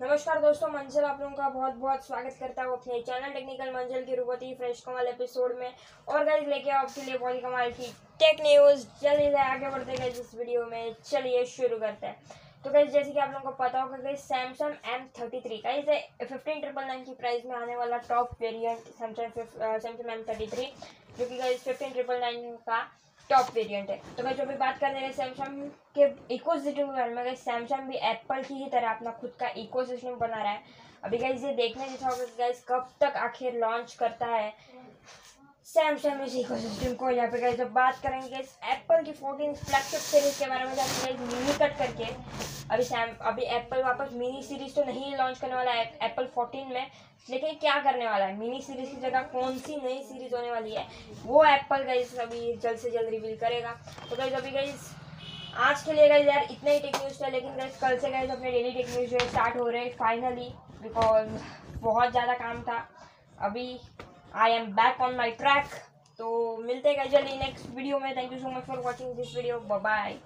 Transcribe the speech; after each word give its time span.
नमस्कार 0.00 0.40
दोस्तों, 0.40 0.68
मंजिल 0.70 1.04
आप 1.04 1.20
लोगों 1.20 1.34
का 1.36 1.48
बहुत 1.50 1.74
बहुत 1.74 2.06
स्वागत 2.06 2.36
करता 2.40 2.62
हूँ 2.62 2.72
अपने 2.72 3.00
चैनल 3.02 3.32
टेक्निकल 3.34 3.70
मंजिल 3.74 4.04
की 4.04 4.16
बहुत 4.16 4.42
ही 4.42 4.52
फ्रेश 4.54 4.80
कमाल 4.80 5.06
एपिसोड 5.06 5.56
में। 5.58 5.72
और 6.08 6.24
गाइस 6.24 6.46
लेके 6.48 6.70
आओ 6.70 6.82
आपके 6.82 7.02
लिए 7.02 7.16
बहुत 7.16 7.34
ही 7.34 7.40
कमाल 7.40 7.70
की 7.70 7.86
टेक 8.20 8.40
न्यूज़ 8.42 8.86
जल्दी 9.02 9.24
से 9.24 9.38
आगे 9.44 9.70
बढ़ते 9.70 9.96
गए 9.96 10.08
इस 10.10 10.30
वीडियो 10.34 10.64
में। 10.66 10.94
चलिए 11.04 11.44
शुरू 11.46 11.78
करते 11.78 12.06
हैं। 12.06 12.16
तो 12.64 12.70
गाइस 12.70 12.90
जैसे 12.92 13.10
कि 13.10 13.18
आप 13.18 13.32
लोगों 13.32 13.50
को 13.50 13.64
पता 13.64 13.80
होगा 13.80 13.96
guys 13.96 14.22
Samsung 14.28 14.94
M 14.94 15.08
thirty 15.20 15.40
three 15.40 15.60
guys 15.64 15.84
fifteen 16.22 16.60
triple 16.60 16.84
nine 16.84 17.04
की 17.04 17.14
प्राइस 17.14 17.44
में 17.46 17.56
आने 17.56 17.76
वाला 17.76 17.98
top 18.08 18.40
variant 18.40 18.78
Samsung 18.78 19.42
Samsung 19.42 20.10
M 20.10 20.22
thirty 20.28 20.46
three 20.54 20.72
जो 21.18 21.24
कि 21.24 21.38
गाइस 21.38 21.64
फिफ्टीन 21.64 21.92
ट्रिपल 21.92 22.20
नाइन 22.20 22.56
का 22.68 22.80
टॉप 23.30 23.54
वेरिएंट 23.54 23.90
है। 23.90 24.00
तो 24.16 24.22
मैं 24.24 24.34
जो 24.36 24.44
भी 24.46 24.54
बात 24.56 24.78
कर 24.78 24.90
रहे 24.92 25.12
सैमसंग 25.12 25.70
के 25.98 26.34
इको 26.34 26.56
सिस्टम 26.56 26.86
के 26.86 26.92
बारे 26.92 27.14
में 27.14 27.34
सैमसंग 27.36 27.88
भी 27.88 27.96
एप्पल 28.10 28.42
की 28.42 28.54
ही 28.54 28.68
तरह 28.70 28.90
अपना 28.90 29.10
खुद 29.20 29.32
का 29.40 29.48
इको 29.56 29.84
सिस्टम 29.84 30.14
बना 30.18 30.42
रहा 30.42 30.52
है। 30.52 30.62
अभी 31.04 31.18
गाइज़ 31.18 31.44
ये 31.46 31.52
देखने 31.54 31.88
जैसा 31.88 32.08
होगा 32.08 32.24
गाइज़ 32.38 32.64
कब 32.68 32.88
तक 33.00 33.16
आखिर 33.18 33.58
लॉन्च 33.60 33.94
करता 33.94 34.26
है। 34.26 34.52
सैमसंग 35.68 36.20
इस 36.22 36.34
इको 36.36 36.56
सिस्टम 36.56 36.92
को 37.00 37.10
यहाँ 37.10 37.28
पे 37.30 37.52
जब 37.56 37.72
बात 37.72 37.98
करेंगे 38.02 38.36
इस 38.36 38.52
एप्पल 38.72 39.02
की 39.04 39.12
फोर्टीन 39.12 39.52
फ्लैगशिप 39.54 40.00
सीरीज़ 40.00 40.38
के 40.38 40.46
बारे 40.50 40.64
में 40.64 40.76
गाइज़ 40.76 41.18
मिनी 41.22 41.52
कट 41.58 41.76
करके 41.78 42.04
अभी 42.74 42.84
सैम 42.84 43.10
अभी 43.28 43.42
एप्पल 43.56 43.82
वापस 43.84 44.12
मिनी 44.12 44.42
सीरीज़ 44.42 44.74
तो 44.74 44.84
नहीं 44.84 45.14
लॉन्च 45.16 45.38
करने 45.38 45.54
वाला 45.54 45.72
है 45.72 45.84
एप्पल 46.02 46.26
फोर्टीन 46.34 46.72
में। 46.74 46.86
लेकिन 47.28 47.54
क्या 47.60 47.74
करने 47.82 48.06
वाला 48.06 48.24
है? 48.24 48.36
मिनी 48.38 48.60
सीरीज़ 48.62 48.90
की 48.90 49.00
जगह 49.00 49.22
कौन 49.32 49.58
सी 49.58 49.76
नई 49.76 50.02
सीरीज़ 50.04 50.34
होने 50.34 50.50
वाली 50.50 50.74
है, 50.74 50.86
वो 51.24 51.44
एप्पल 51.44 51.84
गाइज़ 51.84 52.16
अभी 52.20 52.52
जल्द 52.54 52.78
से 52.78 52.90
जल्द 52.90 53.10
रिवील 53.10 53.36
करेगा। 53.36 53.76
तो 54.10 54.16
गाइज़ 54.16 54.34
अभी 54.34 54.50
गाइज़ 54.50 54.90
आज 55.68 55.82
के 55.82 55.92
लिए 55.92 56.08
गाइज़ 56.08 56.28
यार 56.28 56.48
इतना 56.50 56.70
ही 56.70 56.80
टेक 56.80 56.96
न्यूज़ 56.96 57.22
था, 57.22 57.28
लेकिन 57.28 57.56
गाइज़ 57.56 57.80
कल 57.80 57.98
से 57.98 58.10
गाइज़ 58.10 58.30
अपने 58.30 58.50
डेली 58.50 58.72
टेक 58.72 58.88
न्यूज़ 58.88 59.10
जो 59.10 59.18
है 59.20 59.28
स्टार्ट 59.28 59.56
हो 59.56 59.68
रहे 59.68 59.84
हैं 59.84 59.96
फाइनली 59.98 60.50
बिकॉज़ 60.82 61.28
बहुत 61.80 62.10
ज़्यादा 62.10 62.34
काम 62.36 62.62
था। 62.62 62.86
अभी 63.40 63.68
I 64.34 64.52
am 64.52 64.66
back 64.72 65.00
on 65.00 65.14
my 65.16 65.30
track 65.34 65.74
तो 66.18 66.56
मिलते 66.56 66.88
हैं 66.88 67.08
जल्दी 67.10 67.36
नेक्स्ट 67.38 67.66
वीडियो 67.70 67.98
में. 67.98 68.16
Thank 68.16 68.32
you 68.32 68.38
so 68.38 68.50
much 68.50 68.64
for 68.64 68.78
watching 68.84 69.14
this 69.16 69.34
video 69.36 69.58
bye 69.60 70.18